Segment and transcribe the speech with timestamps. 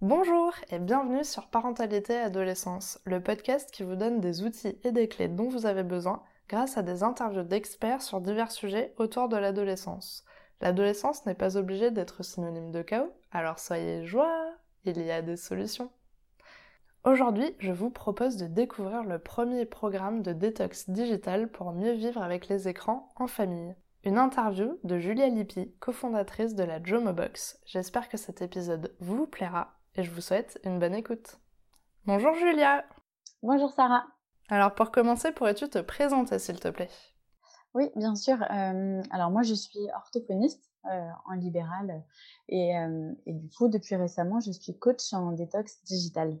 [0.00, 5.08] Bonjour et bienvenue sur Parentalité Adolescence, le podcast qui vous donne des outils et des
[5.08, 9.36] clés dont vous avez besoin grâce à des interviews d'experts sur divers sujets autour de
[9.36, 10.24] l'adolescence.
[10.60, 14.50] L'adolescence n'est pas obligée d'être synonyme de chaos, alors soyez joie,
[14.84, 15.90] il y a des solutions.
[17.04, 22.20] Aujourd'hui, je vous propose de découvrir le premier programme de détox digital pour mieux vivre
[22.20, 23.76] avec les écrans en famille.
[24.06, 27.58] Une interview de Julia Lippi, cofondatrice de la Jomobox.
[27.66, 31.40] J'espère que cet épisode vous plaira et je vous souhaite une bonne écoute.
[32.04, 32.84] Bonjour Julia
[33.42, 34.06] Bonjour Sarah
[34.48, 36.88] Alors pour commencer, pourrais-tu te présenter s'il te plaît?
[37.74, 38.40] Oui, bien sûr.
[38.42, 42.04] Euh, alors moi je suis orthophoniste euh, en libéral
[42.48, 46.38] et, euh, et, du coup depuis récemment je suis coach en détox digital.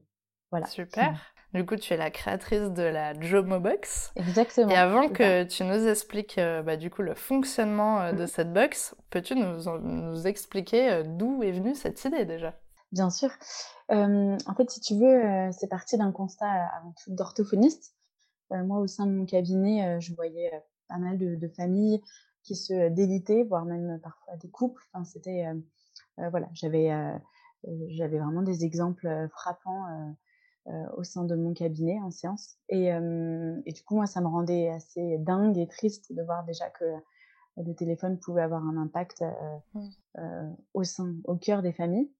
[0.50, 0.66] Voilà.
[0.66, 1.34] Super.
[1.56, 4.12] Du coup, tu es la créatrice de la Jomobox.
[4.16, 4.68] Exactement.
[4.68, 8.26] Et avant que tu nous expliques euh, bah, du coup le fonctionnement euh, de mm.
[8.26, 12.58] cette box, peux-tu nous, nous expliquer euh, d'où est venue cette idée déjà?
[12.92, 13.30] Bien sûr.
[13.88, 16.46] en fait, si tu veux, c'est parti d'un constat
[16.78, 17.94] avant tout d'orthophoniste.
[18.50, 20.50] moi, au sein de mon cabinet, je voyais
[20.88, 22.00] pas mal de, de, familles
[22.44, 24.82] qui se délitaient, voire même parfois des couples.
[24.92, 25.46] Enfin, c'était
[26.16, 26.90] voilà, j'avais
[27.88, 30.14] j'avais vraiment des exemples frappants
[30.96, 32.56] au sein de mon cabinet en séance.
[32.68, 36.68] Et, et, du coup, moi, ça me rendait assez dingue et triste de voir déjà
[36.70, 36.84] que
[37.56, 39.24] le téléphone pouvait avoir un impact
[39.74, 40.54] mmh.
[40.74, 42.10] au sein, au cœur des familles.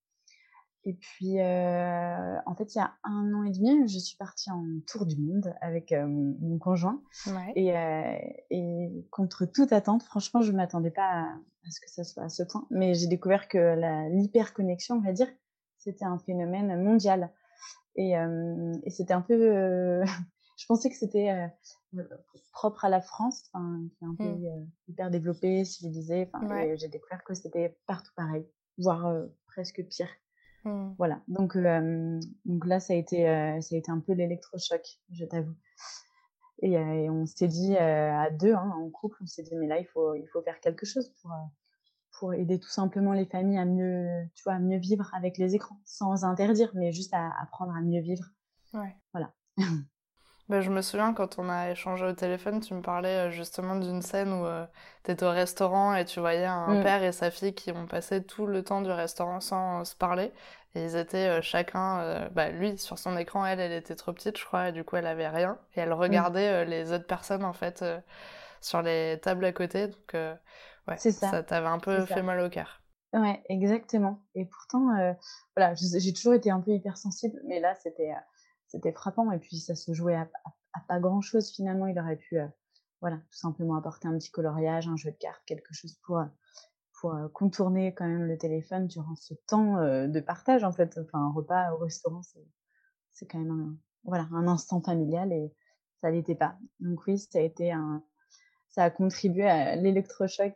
[0.86, 4.52] Et puis, euh, en fait, il y a un an et demi, je suis partie
[4.52, 7.02] en tour du monde avec mon conjoint.
[7.26, 7.52] Ouais.
[7.56, 8.16] Et, euh,
[8.50, 12.22] et, contre toute attente, franchement, je ne m'attendais pas à, à, ce que ça soit
[12.22, 12.68] à ce point.
[12.70, 13.74] Mais j'ai découvert que
[14.10, 15.26] l'hyperconnexion, on va dire,
[15.76, 17.32] c'était un phénomène mondial.
[17.96, 20.02] Et, et c'était un peu.
[20.56, 21.32] je pensais que c'était
[22.52, 24.16] propre à la France, qui est un mmh.
[24.16, 24.48] pays
[24.88, 26.28] hyper développé, civilisé.
[26.32, 28.46] Enfin, J'ai découvert que c'était partout pareil,
[28.78, 30.08] voire presque pire.
[30.64, 30.94] Mmh.
[30.98, 31.22] Voilà.
[31.28, 31.56] Donc,
[32.44, 33.24] donc là, ça a été,
[33.60, 35.56] ça a été un peu l'électrochoc, je t'avoue.
[36.62, 39.78] Et, et, on s'est dit à deux, hein, en couple, on s'est dit mais là,
[39.78, 41.30] il faut, il faut faire quelque chose pour
[42.18, 45.54] pour aider tout simplement les familles à mieux, tu vois, à mieux vivre avec les
[45.54, 48.24] écrans, sans interdire, mais juste à apprendre à mieux vivre.
[48.72, 48.96] Ouais.
[49.12, 49.32] Voilà.
[50.48, 53.76] bah, je me souviens quand on a échangé au téléphone, tu me parlais euh, justement
[53.76, 54.66] d'une scène où euh,
[55.04, 56.82] tu étais au restaurant et tu voyais un mm.
[56.82, 60.32] père et sa fille qui ont passé tout le temps du restaurant sans se parler.
[60.74, 64.38] Et ils étaient euh, chacun, bah, lui sur son écran, elle, elle était trop petite,
[64.38, 65.58] je crois, et du coup elle avait rien.
[65.74, 67.84] Et elle regardait les autres personnes en fait
[68.60, 69.88] sur les tables à côté.
[69.88, 70.16] Donc
[70.88, 71.30] Ouais, c'est ça.
[71.30, 72.82] Ça t'avait un peu fait mal au cœur.
[73.12, 74.22] Ouais, exactement.
[74.34, 75.12] Et pourtant, euh,
[75.56, 78.20] voilà, j'ai toujours été un peu hypersensible, mais là, c'était euh,
[78.66, 79.30] c'était frappant.
[79.32, 80.28] Et puis, ça se jouait à,
[80.88, 81.86] pas grand chose finalement.
[81.86, 82.46] Il aurait pu, euh,
[83.00, 86.22] voilà, tout simplement apporter un petit coloriage, un jeu de cartes, quelque chose pour
[87.00, 90.98] pour contourner quand même le téléphone durant ce temps de partage en fait.
[90.98, 92.22] Enfin, un repas au restaurant,
[93.12, 95.52] c'est quand même un, voilà, un instant familial et
[96.00, 96.56] ça l'était pas.
[96.80, 98.02] Donc oui, ça a été un,
[98.76, 100.52] ça a contribué à l'électrochoc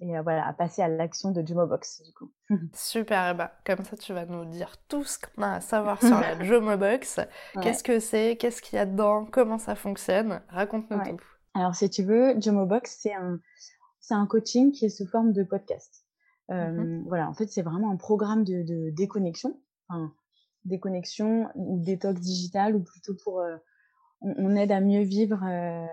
[0.00, 2.32] et, à, voilà, à passer à l'action de Jumobox du coup.
[2.74, 6.00] Super, et bah, comme ça tu vas nous dire tout ce qu'on a à savoir
[6.00, 7.20] sur la Jumobox.
[7.60, 8.36] Qu'est-ce que c'est?
[8.36, 9.26] Qu'est-ce qu'il y a dedans?
[9.26, 10.40] Comment ça fonctionne?
[10.48, 11.20] Raconte-nous tout.
[11.52, 13.38] Alors si tu veux, Jumobox c'est un,
[14.00, 16.06] c'est un coaching qui est sous forme de podcast.
[16.50, 20.14] Euh, mmh voilà, en fait c'est vraiment un programme de, déconnexion, enfin,
[20.64, 23.40] déconnexion ou détox digital ou plutôt pour...
[23.40, 23.56] Euh,
[24.22, 25.86] on, aide à mieux vivre euh,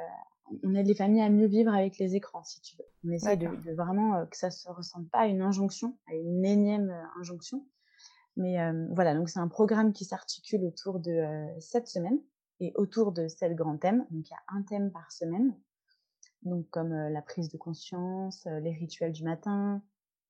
[0.63, 2.85] on aide les familles à mieux vivre avec les écrans, si tu veux.
[3.05, 6.45] On essaie de, vraiment euh, que ça se ressemble pas à une injonction, à une
[6.45, 7.65] énième euh, injonction.
[8.35, 11.23] Mais euh, voilà, donc c'est un programme qui s'articule autour de
[11.59, 12.19] sept semaines
[12.59, 14.05] et autour de sept grands thèmes.
[14.11, 15.55] Donc il y a un thème par semaine,
[16.43, 19.81] donc comme la prise de conscience, les rituels du matin,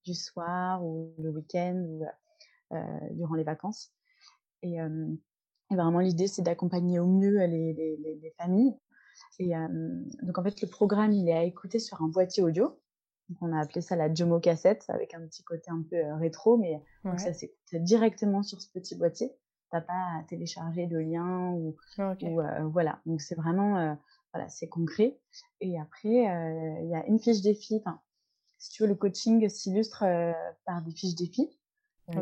[0.05, 2.05] du soir ou le week-end ou
[3.11, 3.91] durant les vacances.
[4.63, 4.78] Et,
[5.69, 8.73] vraiment l'idée c'est d'accompagner au mieux les familles
[9.39, 9.53] et
[10.23, 12.79] donc en fait, le programme, il est à écouter sur un boîtier audio.
[13.29, 16.58] Donc, on a appelé ça la Jomo cassette avec un petit côté un peu rétro,
[16.58, 16.81] mais
[17.17, 19.35] ça s'écoute directement sur ce petit boîtier.
[19.69, 21.75] T'as pas à télécharger de liens ou,
[22.72, 23.02] voilà.
[23.05, 23.97] Donc c'est vraiment
[24.34, 25.19] voilà, c'est concret.
[25.59, 27.81] Et après, il y a une fiche défi.
[27.85, 27.99] Enfin,
[28.58, 30.05] si tu veux, le coaching s'illustre
[30.66, 31.49] par des fiches défis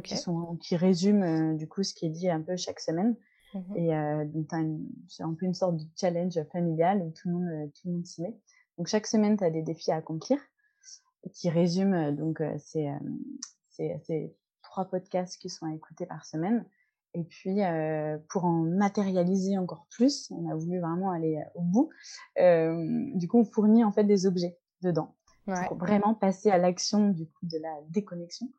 [0.04, 3.16] qui sont qui résument du coup ce qui est dit un peu chaque semaine.
[3.56, 4.48] Mmh et euh, donc,
[5.08, 7.94] c'est un peu une sorte de challenge familial où tout le monde, euh, tout le
[7.94, 8.36] monde s'y met.
[8.78, 10.38] Donc, chaque semaine, tu as des défis à accomplir
[11.34, 12.92] qui résument euh, donc ces,
[13.70, 16.66] ces, trois podcasts qui sont à écouter par semaine.
[17.14, 17.62] Et puis,
[18.28, 21.90] pour en matérialiser encore plus, on a voulu vraiment aller au bout.
[22.36, 25.16] du coup, on fournit en fait des objets dedans.
[25.46, 28.50] pour vraiment passer à l'action du coup de la déconnexion.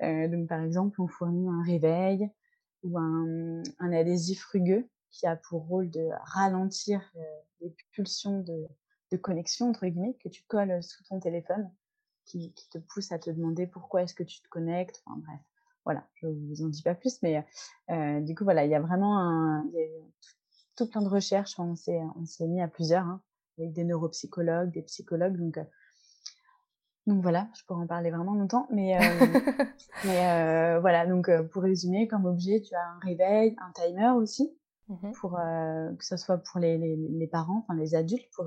[0.00, 2.28] donc par exemple, on fournit un réveil
[2.82, 7.02] ou un, un, adhésif rugueux qui a pour rôle de ralentir
[7.60, 8.66] les pulsions de,
[9.10, 11.70] de, connexion entre guillemets que tu colles sous ton téléphone,
[12.24, 15.02] qui, qui te pousse à te demander pourquoi est-ce que tu te connectes.
[15.06, 15.40] Enfin bref,
[15.84, 17.44] voilà, je vous en dis pas plus, mais
[17.90, 19.86] euh, du coup voilà, il y a vraiment un, y a
[20.76, 21.58] tout, plein de recherches.
[21.58, 23.20] on s'est on s'est mis à plusieurs hein,
[23.58, 25.58] avec des neuropsychologues, des psychologues, donc
[27.06, 29.00] donc voilà, je pourrais en parler vraiment longtemps, mais, euh,
[30.04, 34.10] mais euh, voilà, donc euh, pour résumer, comme objet, tu as un réveil, un timer
[34.16, 34.54] aussi,
[34.88, 35.38] mmh pour
[35.98, 38.46] que ce soit pour les, les, les, parents, enfin les adultes, pour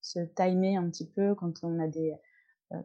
[0.00, 2.16] se timer un petit peu quand on a des,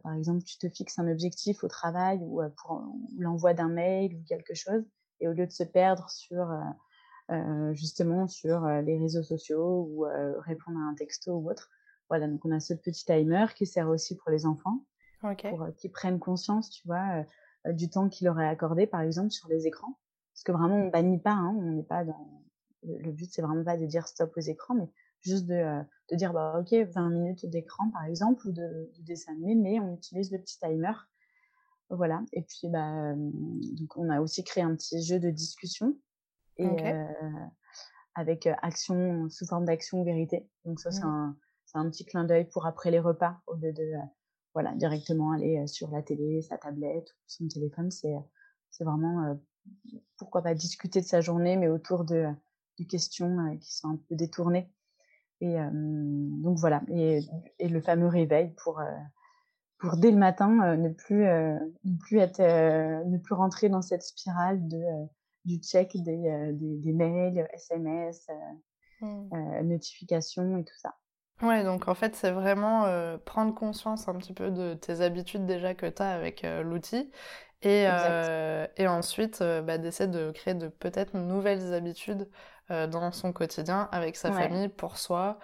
[0.04, 2.84] par exemple, tu te fixes un objectif au travail ou pour
[3.18, 4.84] l'envoi d'un mail ou quelque chose,
[5.18, 6.56] et au lieu de se perdre sur
[7.72, 10.06] justement sur les réseaux sociaux ou
[10.38, 11.68] répondre à un texto ou autre,
[12.08, 14.84] voilà, donc on a ce petit timer qui sert aussi pour les enfants
[15.20, 17.24] pour qu'ils prennent conscience, tu vois,
[17.66, 19.98] du temps qu'il leur est accordé, par exemple, sur les écrans.
[20.34, 22.42] Parce que vraiment, on bannit pas, hein, on n'est pas dans...
[22.82, 24.88] Le but, c'est vraiment pas de dire stop aux écrans, mais
[25.20, 29.32] juste de, de dire, bah, ok, 20 minutes d'écran, par exemple, ou de, de dessin
[29.32, 30.92] animé, mais on utilise le petit timer.
[31.90, 32.22] Voilà.
[32.32, 35.96] Et puis, bah, donc on a aussi créé un petit jeu de discussion.
[36.56, 36.66] Et,
[38.14, 40.48] avec action, sous forme d'action vérité.
[40.64, 41.06] Donc ça, c'est mmh.
[41.06, 41.36] un,
[41.74, 43.92] un, petit clin d'œil pour après les repas, au lieu de
[44.54, 47.90] voilà, directement aller sur la télé, sa tablette, son téléphone.
[47.90, 48.14] C'est,
[48.70, 49.38] c'est vraiment,
[50.16, 52.26] pourquoi pas discuter de sa journée, mais autour de,
[52.78, 54.70] de questions qui sont un peu détournées.
[55.40, 57.20] Et donc voilà, et,
[57.58, 58.82] et, le fameux réveil pour,
[59.78, 64.68] pour dès le matin ne plus, ne plus être, ne plus rentrer dans cette spirale
[64.68, 64.82] de,
[65.46, 68.28] du check des, des, des mails, SMS,
[69.00, 69.62] mmh.
[69.62, 70.94] notifications et tout ça.
[71.42, 75.46] Ouais, donc en fait, c'est vraiment euh, prendre conscience un petit peu de tes habitudes
[75.46, 77.10] déjà que tu as avec euh, l'outil
[77.62, 82.28] et, euh, et ensuite bah, d'essayer de créer de peut-être nouvelles habitudes
[82.68, 85.40] dans son quotidien avec sa famille, pour soi,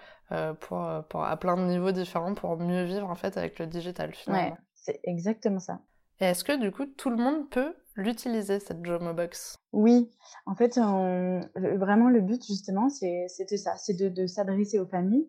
[0.61, 4.13] pour, pour, à plein de niveaux différents pour mieux vivre en fait avec le digital
[4.15, 4.51] finalement.
[4.51, 5.81] Ouais, c'est exactement ça.
[6.21, 9.57] Et est-ce que du coup tout le monde peut l'utiliser cette Jomobox?
[9.73, 10.09] Oui,
[10.45, 15.27] en fait, vraiment le but justement, c'était ça, c'est de, de s'adresser aux familles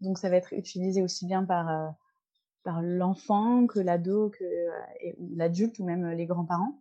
[0.00, 1.88] donc ça va être utilisé aussi bien par, euh,
[2.64, 6.80] par l'enfant que l'ado, que euh, l'adulte ou même les grands-parents.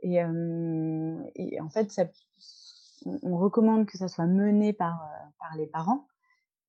[0.00, 2.04] Et, euh, et, en fait, ça,
[3.22, 5.08] on recommande que ça soit mené par,
[5.38, 6.06] par les parents.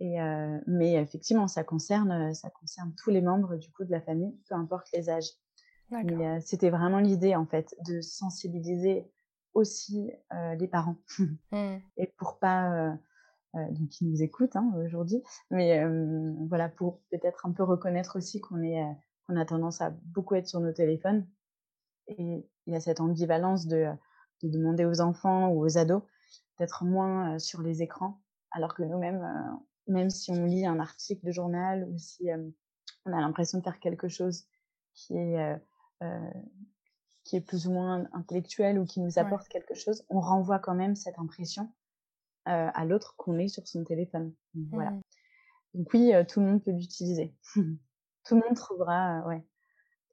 [0.01, 0.18] Et,
[0.65, 4.56] mais effectivement, ça concerne, ça concerne tous les membres du coup de la famille, peu
[4.56, 5.31] importe les âges.
[6.39, 9.12] C'était vraiment l'idée en fait de sensibiliser
[9.53, 10.09] aussi
[10.57, 10.95] les parents
[11.51, 11.77] mmh.
[11.97, 12.94] et pour pas euh,
[13.54, 15.24] donc qui nous écoutent hein, aujourd'hui.
[15.51, 18.94] Mais euh, voilà, pour peut-être un peu reconnaître aussi qu'on est, euh,
[19.28, 21.28] qu'on a tendance à beaucoup être sur nos téléphones.
[22.07, 23.88] Et il y a cette ambivalence de,
[24.44, 26.04] de demander aux enfants ou aux ados
[26.57, 29.25] d'être moins sur les écrans, alors que nous-mêmes,
[29.88, 32.30] même si on lit un article de journal ou si
[33.06, 34.45] on a l'impression de faire quelque chose
[34.94, 35.56] qui est
[37.24, 40.74] qui est plus ou moins intellectuel ou qui nous apporte quelque chose, on renvoie quand
[40.74, 41.79] même cette impression euh,
[42.45, 44.33] à l'autre qu'on est sur son téléphone.
[44.71, 44.91] Voilà.
[44.91, 45.01] Mmh.
[45.75, 47.36] Donc oui, euh, tout le monde peut l'utiliser.
[47.53, 49.44] tout le monde trouvera euh, ouais,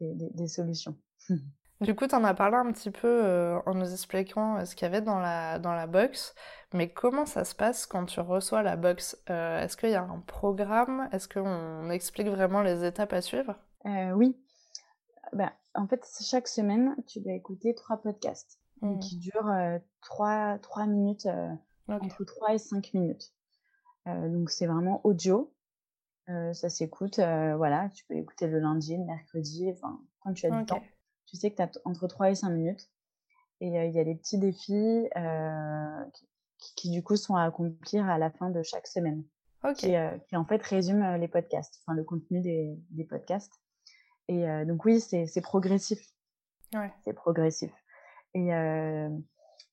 [0.00, 0.96] des, des, des, solutions.
[1.82, 4.86] Du coup, tu en as parlé un petit peu euh, en nous expliquant ce qu'il
[4.86, 6.34] y avait dans la, dans la box,
[6.72, 10.02] mais comment ça se passe quand tu reçois la box euh, Est-ce qu'il y a
[10.02, 11.06] un programme?
[11.12, 13.56] Est-ce qu'on explique vraiment les étapes à suivre?
[13.84, 14.40] Euh, Oui.
[15.34, 18.98] Ben, en fait, chaque semaine, tu dois écouter trois podcasts mmh.
[19.00, 19.52] qui durent
[20.00, 21.28] trois, trois minutes
[21.88, 23.32] entre 3 et 5 minutes.
[24.08, 25.52] Euh, donc c'est vraiment audio.
[26.28, 30.46] Euh, ça s'écoute, euh, voilà, tu peux écouter le lundi, le mercredi, enfin, quand tu
[30.46, 30.82] as du temps.
[31.26, 32.90] Tu sais que tu as entre 3 et 5 minutes.
[33.60, 35.08] Et il y a des petits défis
[36.12, 39.24] qui, qui, du coup sont à accomplir à la fin de chaque semaine.
[39.76, 39.94] Qui,
[40.28, 43.52] qui, en fait résument les podcasts, enfin le contenu des, des podcasts.
[44.28, 45.98] Et donc oui, c'est progressif.
[46.74, 46.92] Ouais.
[47.02, 47.72] C'est progressif.
[48.34, 48.52] Et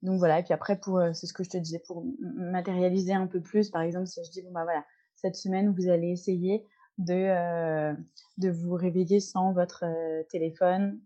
[0.03, 3.13] donc voilà, et puis après, pour, euh, c'est ce que je te disais, pour matérialiser
[3.13, 4.83] un peu plus, par exemple, si je dis, bon bah voilà,
[5.15, 6.67] cette semaine, vous allez essayer
[6.97, 7.93] de, euh,
[8.37, 10.99] de vous réveiller sans votre euh, téléphone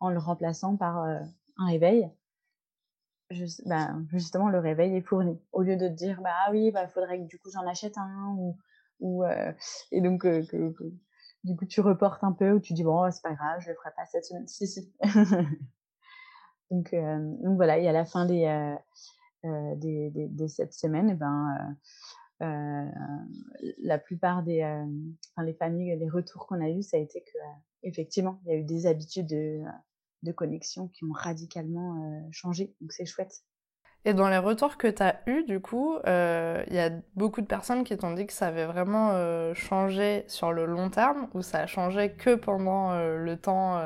[0.00, 2.10] en, le remplaçant par un réveil.
[3.66, 5.38] Bah, justement, le réveil est fourni.
[5.52, 7.98] Au lieu de te dire, bah ah oui, bah faudrait que du coup j'en achète
[7.98, 8.34] un,
[9.00, 9.24] ou,
[9.92, 10.72] et donc que, que,
[11.44, 13.74] du coup tu reportes un peu, ou tu dis, bon, c'est pas grave, je le
[13.74, 14.48] ferai pas cette semaine.
[14.48, 14.90] Si, si.
[16.70, 18.44] Donc, donc voilà, et à la fin des,
[19.44, 21.76] euh, des, des, des, cette semaine, et eh ben,
[23.78, 27.38] la plupart des, enfin, les familles, les retours qu'on a eus, ça a été que
[27.82, 29.62] effectivement, il y a eu des habitudes de,
[30.22, 32.74] de connexion qui ont radicalement changé.
[32.80, 33.42] Donc c'est chouette.
[34.04, 37.46] Et dans les retours que tu as eus, du coup, il y a beaucoup de
[37.46, 39.12] personnes qui t'ont dit que ça avait vraiment
[39.54, 43.78] changé sur le long terme ou ça a changé que pendant le temps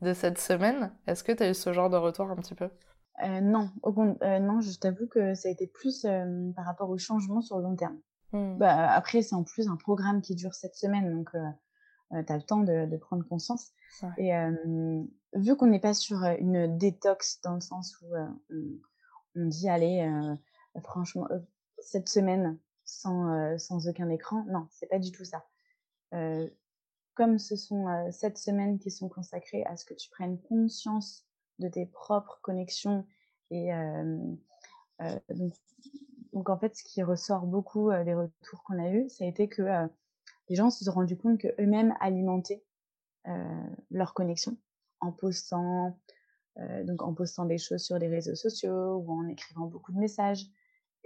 [0.00, 0.92] de cette semaine.
[1.06, 2.70] Est-ce que tu as eu ce genre de retour un petit peu?
[3.24, 6.90] Euh, non, au, euh, non, je t'avoue que ça a été plus euh, par rapport
[6.90, 7.98] au changement sur le long terme.
[8.32, 8.58] Mmh.
[8.58, 12.42] Bah, après, c'est en plus un programme qui dure cette semaine, donc tu as le
[12.42, 13.72] temps de, prendre conscience.
[14.16, 14.32] Et
[15.34, 18.06] vu qu'on n'est pas sur une détox dans le sens où
[19.36, 20.08] on, dit, allez,
[20.82, 21.28] franchement,
[21.78, 25.44] cette semaine sans, sans aucun écran, non, c'est pas du tout ça.
[27.14, 31.26] comme ce sont sept semaines qui sont consacrées à ce que tu prennes conscience
[31.58, 33.06] de tes propres connexions.
[33.50, 33.70] Et
[36.32, 39.48] donc, en fait, ce qui ressort beaucoup des retours qu'on a eus, ça a été
[39.48, 39.62] que
[40.48, 42.64] les gens se sont rendus compte qu'eux-mêmes alimentaient
[43.90, 44.56] leur connexion
[45.00, 45.98] en postant,
[46.84, 50.46] donc en postant des choses sur les réseaux sociaux ou en écrivant beaucoup de messages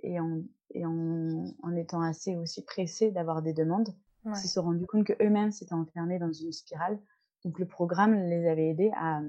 [0.02, 3.94] et en, et en, étant assez aussi pressés d'avoir des demandes.
[4.24, 6.98] Ils se sont rendus compte qu'eux-mêmes s'étaient enfermés dans une spirale.
[7.44, 9.20] Donc le programme les avait aidés à,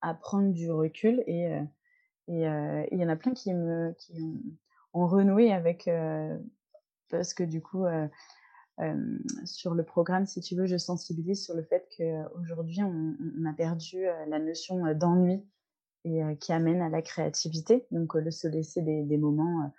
[0.00, 1.62] à prendre du recul et euh,
[2.28, 4.12] euh, et il y en a plein qui me qui
[4.92, 6.36] ont, renoué avec euh,
[7.10, 7.84] parce que du coup
[9.44, 13.52] sur le programme, si tu veux, je sensibilise sur le fait qu'aujourd'hui, on, on a
[13.52, 15.42] perdu la notion d'ennui
[16.04, 17.86] et qui amène à la créativité.
[17.90, 19.72] Donc, le se laisser des, des, moments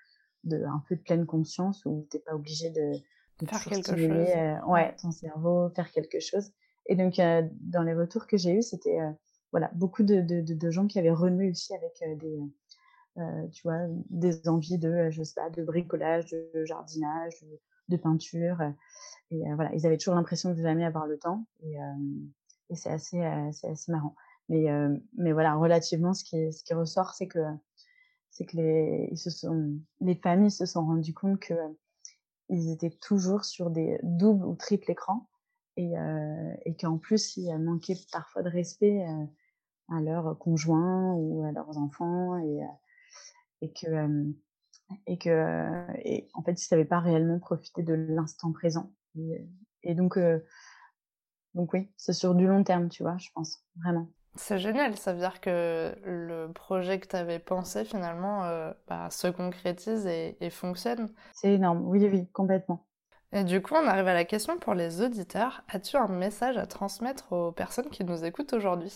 [0.44, 2.94] de un peu de pleine conscience où tu n'es pas obligé de,
[3.40, 4.68] de faire quelque chose.
[4.68, 6.52] ouais, ton cerveau, faire quelque chose.
[6.88, 9.00] Et donc, dans les retours que j'ai eus, c'était
[9.52, 12.40] voilà, beaucoup de, de, de, gens qui avaient renoué aussi avec euh, des,
[13.18, 17.60] euh, tu vois, des envies de, je sais pas, de bricolage, de jardinage, de,
[17.96, 18.62] peinture.
[19.32, 21.46] Et euh, voilà, ils avaient toujours l'impression de jamais avoir le temps.
[21.64, 21.76] Et,
[22.70, 24.16] et c'est assez, assez marrant.
[24.50, 24.68] Mais,
[25.18, 27.40] mais voilà, relativement, ce qui, ce qui ressort, c'est que,
[28.40, 31.54] que les, ils se sont, les familles se sont rendues compte que
[32.50, 35.28] ils étaient toujours sur des doubles ou triples écrans
[35.76, 35.94] et,
[36.66, 39.06] et qu'en plus, il manquait parfois de respect
[39.90, 42.62] à leurs conjoints ou à leurs enfants et,
[43.62, 44.34] et que
[45.06, 48.94] et que et en fait ils savaient pas réellement profiter de l'instant présent
[49.84, 50.20] et, donc
[51.54, 55.14] donc oui c'est sur du long terme tu vois je pense vraiment c'est génial, ça
[55.14, 58.42] veut dire que le projet que tu avais pensé finalement
[58.88, 61.12] bah, se concrétise et, et fonctionne.
[61.34, 62.86] C'est énorme, oui, oui, complètement.
[63.34, 65.64] Et du coup, on arrive à la question pour les auditeurs.
[65.68, 68.94] As-tu un message à transmettre aux personnes qui nous écoutent aujourd'hui?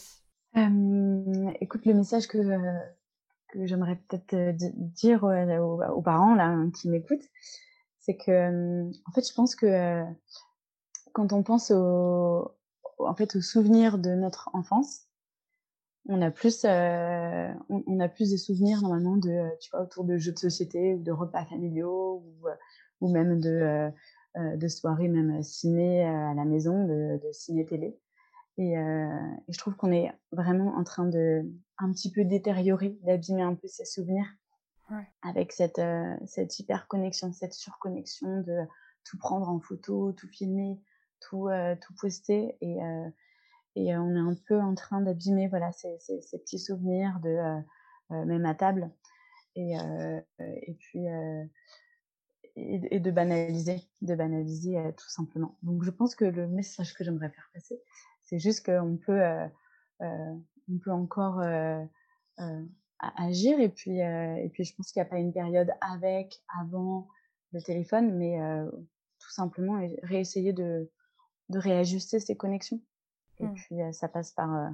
[1.59, 2.37] Écoute, le message que,
[3.51, 7.29] que j'aimerais peut-être dire aux, parents là, hein, qui m'écoutent,
[7.99, 10.03] c'est que, en fait, je pense que
[11.13, 12.51] quand on pense au,
[12.97, 15.07] en fait, aux souvenirs de notre enfance,
[16.07, 20.31] on a plus, on, a plus des souvenirs normalement de, tu vois, autour de jeux
[20.31, 22.47] de société ou de repas familiaux ou,
[23.01, 23.91] ou même de,
[24.35, 27.99] de soirées même ciné à la maison, de, de ciné télé.
[28.61, 31.43] Et, euh, et je trouve qu'on est vraiment en train de
[31.79, 34.27] un petit peu détériorer, d'abîmer un peu ses souvenirs
[34.91, 35.07] ouais.
[35.23, 38.59] avec cette, euh, cette hyper connexion, cette surconnexion de
[39.03, 40.79] tout prendre en photo, tout filmer,
[41.21, 42.55] tout, euh, tout poster.
[42.61, 43.09] Et, euh,
[43.75, 47.63] et on est un peu en train d'abîmer voilà, ces, ces, ces, petits souvenirs de
[48.11, 48.91] même à table.
[49.55, 49.73] Et,
[50.39, 51.05] et puis
[52.55, 55.57] et, et, de banaliser, de banaliser tout simplement.
[55.63, 57.81] Donc je pense que le message que j'aimerais faire passer,
[58.31, 59.45] c'est juste qu'on peut, euh,
[60.01, 60.35] euh,
[60.71, 61.83] on peut encore euh,
[62.99, 63.59] agir.
[63.59, 67.07] Et puis, et puis, je pense qu'il n'y a pas une période avec, avant
[67.51, 68.39] le téléphone, mais
[69.19, 70.89] tout simplement réessayer de,
[71.49, 72.81] de réajuster ses connexions.
[73.39, 73.53] Et mmh.
[73.53, 74.71] puis, ça passe par,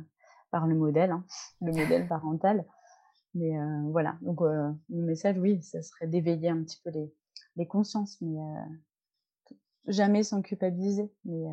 [0.52, 1.26] par le modèle, hein,
[1.62, 2.64] le modèle parental.
[3.34, 3.54] Mais
[3.90, 7.14] voilà, donc mon message, oui, ce serait d'éveiller un petit peu les,
[7.56, 8.38] les consciences, mais
[9.88, 11.12] jamais sans culpabiliser.
[11.26, 11.46] Mais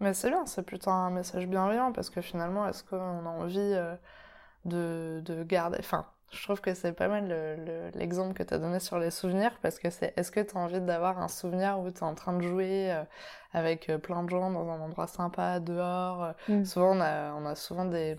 [0.00, 3.58] mais c'est bien, c'est plutôt un message bienveillant parce que finalement, est-ce qu'on a envie
[3.58, 3.94] euh,
[4.64, 5.78] de, de, garder.
[5.80, 7.32] Enfin, je trouve que c'est pas mal
[7.94, 10.60] l'exemple que tu as donné sur les souvenirs parce que c'est est-ce que tu as
[10.60, 13.04] envie d'avoir un souvenir où tu es en train de jouer euh,
[13.52, 16.64] avec euh, plein de gens dans un endroit sympa, dehors mmh.
[16.64, 18.16] Souvent, on a, on a souvent des,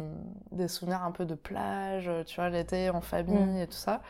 [0.52, 3.62] des, souvenirs un peu de plage, tu vois, l'été en famille mmh.
[3.62, 4.02] et tout ça.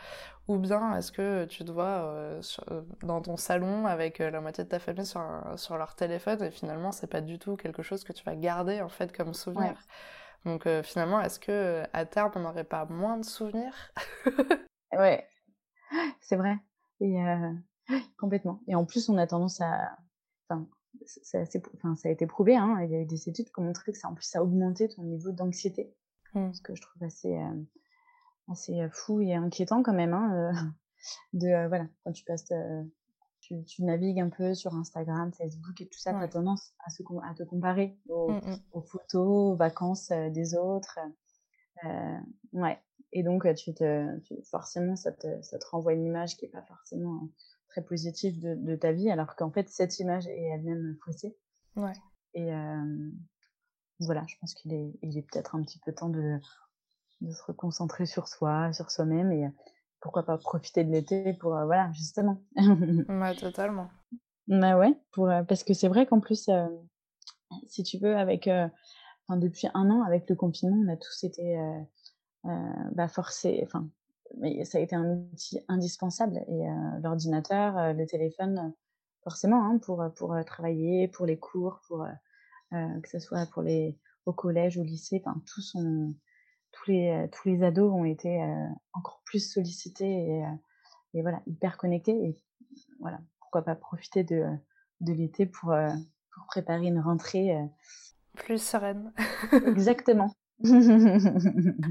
[0.48, 2.40] Ou bien est-ce que tu te vois euh,
[2.70, 5.22] euh, dans ton salon avec euh, la moitié de ta famille sur,
[5.56, 8.80] sur leur téléphone et finalement c'est pas du tout quelque chose que tu vas garder
[8.80, 9.74] en fait comme souvenir?
[10.44, 13.92] Donc finalement est-ce que à terme on n'aurait pas moins de souvenirs?
[14.92, 15.28] Ouais,
[16.20, 16.56] c'est vrai.
[17.00, 17.18] Et
[18.18, 18.60] complètement.
[18.66, 19.98] Et en plus, on a tendance à.
[20.48, 20.66] Enfin,
[21.06, 21.40] ça,
[21.74, 23.92] enfin, ça a été prouvé, hein, il y a eu des études qui ont montré
[23.92, 25.94] que ça, en plus, ça a augmenté ton niveau d'anxiété.
[26.34, 26.52] Mmh.
[26.54, 27.62] Ce que je trouve assez, euh,
[28.50, 30.14] assez fou et inquiétant quand même.
[30.14, 30.52] Hein,
[31.32, 32.52] de, voilà, quand tu passes
[33.66, 37.02] tu, navigues un peu sur Instagram, Facebook et tout ça, tu as tendance à, se,
[37.02, 38.58] à te comparer aux, mmh, mmh.
[38.72, 40.98] aux photos, aux vacances euh, des autres.
[41.84, 42.18] Euh,
[42.52, 42.78] ouais.
[43.12, 46.50] Et donc, euh, tu te, forcément, ça te, ça te, renvoie une image qui n'est
[46.50, 47.28] pas forcément
[47.68, 51.36] très positive de, de ta vie, alors qu'en fait, cette image est elle-même faussée.
[51.76, 51.92] Ouais.
[52.34, 52.50] Et
[54.00, 56.38] voilà, je pense qu'il est, il est peut-être un petit peu temps de,
[57.20, 59.48] de se reconcentrer sur soi, sur soi-même et
[60.00, 62.42] pourquoi pas profiter de l'été pour euh, voilà justement.
[62.56, 63.88] Ouais totalement.
[64.46, 66.66] Bah ouais pour euh, parce que c'est vrai qu'en plus euh,
[67.66, 71.58] si tu veux avec enfin depuis un an avec le confinement on a tous été
[72.92, 73.88] bah forcés enfin
[74.38, 76.66] mais ça a été un outil indispensable et
[77.02, 78.72] l'ordinateur le téléphone
[79.22, 82.06] forcément hein, pour pour travailler pour les cours pour
[82.70, 86.14] que ce soit pour les au collège au lycée enfin tous sont
[86.72, 90.48] tous les, euh, tous les ados ont été euh, encore plus sollicités et, euh,
[91.14, 92.12] et, voilà, hyper connectés.
[92.12, 92.36] Et
[93.00, 94.46] voilà, pourquoi pas profiter de,
[95.00, 95.74] de l'été pour,
[96.34, 97.56] pour préparer une rentrée.
[98.34, 99.12] Plus sereine.
[99.66, 100.32] Exactement.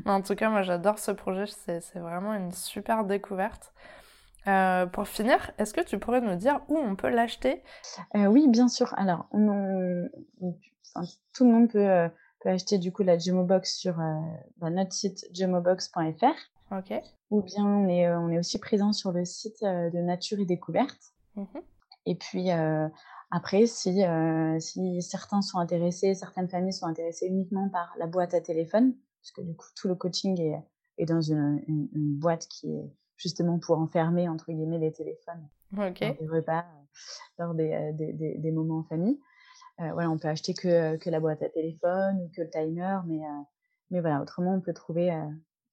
[0.06, 3.74] en tout cas, moi j'adore ce projet, c'est vraiment une super découverte.
[4.92, 7.64] pour finir, est-ce que tu pourrais nous dire où on peut l'acheter?
[8.14, 8.94] Oui, bien sûr.
[8.98, 10.10] Alors, on,
[11.34, 14.20] tout le monde peut, peut acheter du coup la Gemobox sur euh,
[14.58, 16.36] bah, notre site gemobox.fr.
[16.72, 16.94] Ok.
[17.30, 20.40] Ou bien on est, euh, on est aussi présent sur le site euh, de Nature
[20.40, 21.14] et Découverte.
[21.36, 21.46] Mmh
[22.10, 22.52] et puis
[23.32, 24.02] après, si,
[24.60, 29.32] si certains sont intéressés, certaines familles sont intéressées uniquement par la boîte à téléphone, parce
[29.34, 30.56] que du coup tout le coaching est,
[31.00, 36.00] est dans une, une, boîte qui est justement pour enfermer entre guillemets les téléphones Ok.
[36.00, 36.66] lors des repas,
[37.40, 39.20] lors des, des, des, des moments en famille.
[39.80, 42.98] Euh, voilà, on peut acheter que, que, la boîte à téléphone ou que le timer,
[43.06, 43.42] mais, euh,
[43.92, 45.26] mais voilà, autrement, on peut trouver euh,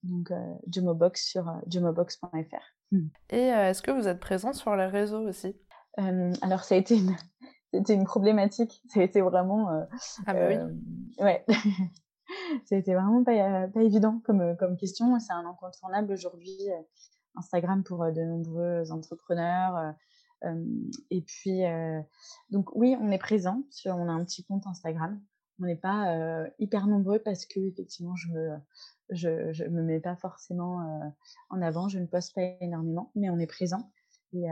[0.03, 0.31] donc
[0.71, 2.75] Jumobox sur jumobox.fr.
[2.93, 3.07] Mmh.
[3.31, 5.57] Et est-ce que vous êtes présent sur les réseaux aussi?
[5.97, 7.17] Alors, ça a été une,
[7.73, 8.83] c'était une problématique.
[8.89, 9.87] Ça a été vraiment.
[10.27, 10.57] ah bah oui.
[11.21, 11.45] ouais.
[12.67, 15.19] ça a été vraiment pas, pas évident comme, comme question.
[15.19, 16.55] C'est un incontournable aujourd'hui.
[17.37, 19.95] Instagram pour de nombreux entrepreneurs,
[21.11, 21.63] et puis,
[22.51, 25.21] donc oui, on est présent, on a un petit compte Instagram.
[25.61, 28.57] On n'est pas hyper nombreux parce que effectivement, je me,
[29.11, 31.13] je, je me mets pas forcément
[31.51, 33.91] en avant, je ne poste pas énormément, mais on est présent
[34.33, 34.51] et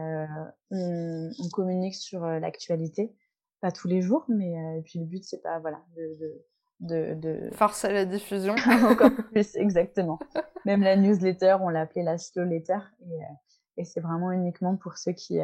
[0.71, 3.13] on, on, communique sur l'actualité,
[3.61, 6.45] pas tous les jours, mais et puis le but c'est pas voilà de,
[6.83, 8.55] de, de, forcer la diffusion
[8.89, 10.19] encore plus exactement.
[10.65, 13.21] Même la newsletter, on l'a appelée la slow letter et,
[13.77, 15.41] et c'est vraiment uniquement pour ceux qui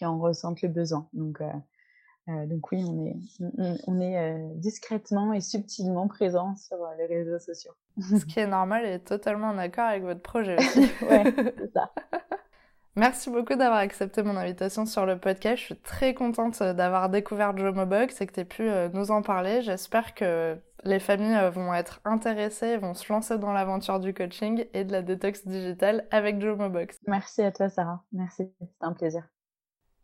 [0.00, 1.06] qui en ressentent le besoin.
[1.12, 1.50] Donc, euh,
[2.28, 3.16] euh, donc oui, on est,
[3.86, 7.72] on, est euh, discrètement et subtilement présent sur les réseaux sociaux.
[8.00, 10.80] Ce qui est normal et totalement en accord avec votre projet aussi.
[11.02, 11.24] ouais,
[11.58, 11.92] c'est ça.
[12.96, 15.58] Merci beaucoup d'avoir accepté mon invitation sur le podcast.
[15.58, 19.62] Je suis très contente d'avoir découvert Jomobox et que tu aies pu nous en parler.
[19.62, 24.84] J'espère que les familles vont être intéressées, vont se lancer dans l'aventure du coaching et
[24.84, 26.98] de la détox digitale avec Jomobox.
[27.06, 28.02] Merci à toi, Sarah.
[28.12, 29.28] Merci, c'était un plaisir.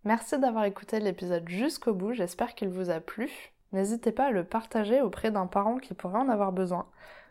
[0.04, 3.28] Merci d'avoir écouté l'épisode jusqu'au bout, j'espère qu'il vous a plu.
[3.72, 6.86] N'hésitez pas à le partager auprès d'un parent qui pourrait en avoir besoin,